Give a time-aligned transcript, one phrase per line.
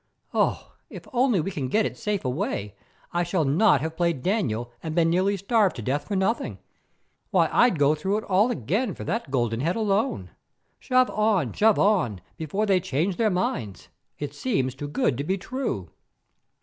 [0.33, 2.73] Oh, if only we can get it safe away,
[3.13, 6.57] I shall not have played Daniel and been nearly starved to death for nothing.
[7.29, 10.31] Why, I'd go through it all again for that golden head alone.
[10.79, 15.37] Shove on, shove on, before they change their minds; it seems too good to be
[15.37, 15.91] true."